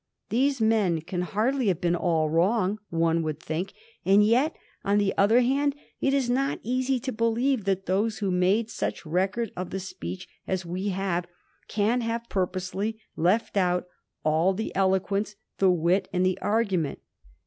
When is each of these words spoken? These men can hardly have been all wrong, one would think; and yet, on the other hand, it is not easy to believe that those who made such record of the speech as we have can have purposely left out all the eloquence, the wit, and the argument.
These 0.29 0.59
men 0.59 1.01
can 1.01 1.21
hardly 1.21 1.67
have 1.67 1.79
been 1.79 1.95
all 1.95 2.27
wrong, 2.27 2.79
one 2.89 3.21
would 3.21 3.39
think; 3.39 3.71
and 4.03 4.25
yet, 4.25 4.55
on 4.83 4.97
the 4.97 5.13
other 5.15 5.41
hand, 5.41 5.75
it 5.99 6.11
is 6.11 6.27
not 6.27 6.59
easy 6.63 6.99
to 6.99 7.11
believe 7.11 7.65
that 7.65 7.85
those 7.85 8.17
who 8.17 8.31
made 8.31 8.71
such 8.71 9.05
record 9.05 9.51
of 9.55 9.69
the 9.69 9.79
speech 9.79 10.27
as 10.47 10.65
we 10.65 10.87
have 10.89 11.27
can 11.67 12.01
have 12.01 12.27
purposely 12.29 12.99
left 13.15 13.55
out 13.55 13.85
all 14.23 14.55
the 14.55 14.75
eloquence, 14.75 15.35
the 15.59 15.69
wit, 15.69 16.07
and 16.11 16.25
the 16.25 16.39
argument. 16.39 16.97